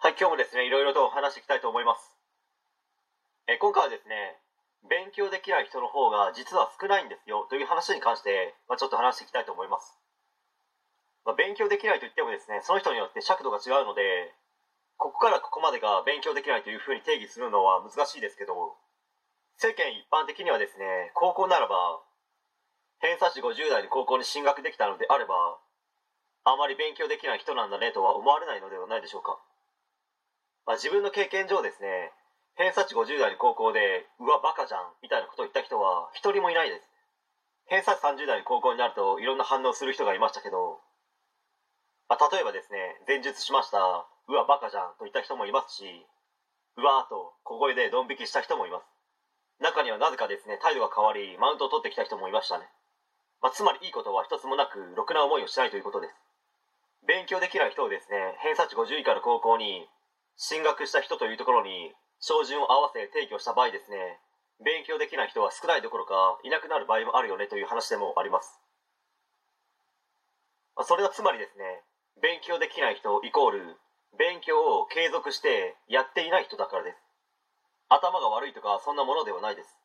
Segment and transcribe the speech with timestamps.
[0.00, 2.00] はい、今日もですね、いろいろと話していきたいと思います。
[3.52, 4.40] え今回はですね、
[4.88, 9.92] 勉強できない人の方が実は少ないんですよという話に関して、まあ、ちょっと話していきたいと思います。
[11.28, 14.32] まあ、勉強できないといってもですね、その人によって尺度が違うので、
[14.96, 18.56] ここからここまでが勉強できないというふうに定義するのは難しいですけど、
[19.60, 22.00] 世間一般的にはですね、高校ならば、
[23.04, 25.60] 偏差値50代で高校に進学できたのであれば、
[26.44, 29.36] あまり勉強できない人なんだねとは思われないのではないでしょうか。
[30.66, 32.12] まあ、自分の経験上ですね、
[32.56, 36.82] 偏差値50代で高校で、うわ、バカじゃん、みたいなことを言った人は一人もいないです。
[37.66, 40.80] 偏差値30代で高校になるといろんな反応する人がいましたけど、
[42.08, 43.78] まあ、例えばですね、前述しました、
[44.28, 46.06] うわ、バカじゃんと言った人もいますし、
[46.76, 48.84] うわーと小声でドン引きした人もいます。
[49.60, 52.66] 中にはなぜかですね、態度が変わり、マウントを取ってきた人もいましたね。
[53.40, 56.14] まあ、つまりいいことは一つもなく、ろくな思いをしないということです。
[57.06, 59.88] 勉強できない人をですね、偏差値50以下の高校に
[60.40, 64.16] 進学した人というところに照準を合わせ提供した場合ですね、
[64.64, 68.56] 勉強できない人は少ないどころかいなくなる場合もあるよねという話でもあります。
[70.76, 71.84] まあ、それはつまりですね、
[72.24, 73.76] 勉強できない人イコール
[74.16, 76.96] 勉強を継続してやっていない人だからです。
[77.92, 79.76] 頭が悪いとかそんなものではないです。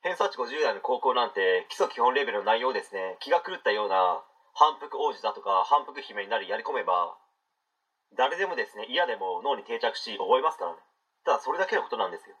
[0.00, 4.24] 偏差値50代の高校なんて基礎基本レベルの内容ですね、気が狂ったような
[4.54, 7.20] 反復王子だとか反復姫になりやり込めば
[8.16, 10.78] 誰でもですね嫌でも脳に定着し覚えますからね。
[11.24, 12.36] ただそれだけのことなんですよ。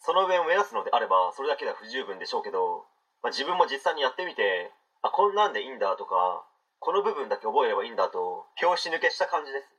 [0.00, 2.86] その上を目指すのであればそれだけでは不十分でしょうけど、
[3.22, 6.42] まあ、自分も実際にやってみてあこんなんでいいんだとか
[6.80, 9.70] この部分だけ覚えればいいんだと拍子抜けした感じです、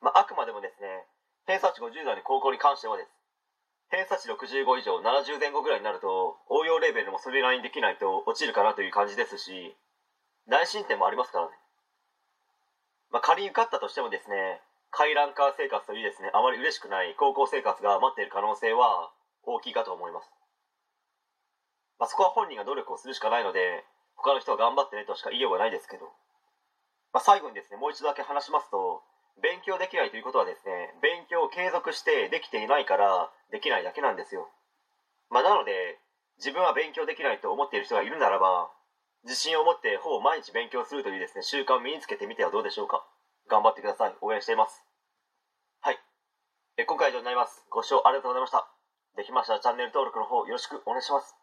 [0.00, 0.86] まあ、くまでもですね
[1.50, 3.10] 偏差値50代の高校に関してはです。
[3.90, 9.74] 偏差値65以上70前後ぐらいになると応用レベルもそれなりにできないと落ちるかなという感じですし
[10.46, 11.52] 内申点もありますからね。
[13.10, 19.10] まあ、仮に受かったとしてもですね、回覧化生活というですね、あまり嬉しくない高校生活が待っている可能性は
[19.42, 20.30] 大きいかと思います。
[21.98, 23.84] まあ、そこは本人が努力をするしかないので、
[24.16, 26.06] 他の人は頑張ってねとしか言いようがないですけど、
[27.12, 29.02] まあ、最後にですね、もう一度だけ話しますと、
[29.42, 34.48] 勉強できないということはですね、勉強を継続してできていないからできないだけなんですよ。
[35.30, 35.98] まあ、なので、
[36.38, 38.70] 自分は勉強できないと思っている人がいるならば、
[39.24, 43.04] 自信を持ってほぼ毎日勉強するというですね、習慣を身につけてみてはどうでしょうか？
[43.48, 44.14] 頑張ってください。
[44.20, 44.84] 応援しています。
[45.80, 45.98] はい。
[46.76, 47.66] え今回以上になります。
[47.70, 48.66] ご視聴ありがとうございました。
[49.16, 51.39] できましたらチャンネル登録の方よろしくお願いします。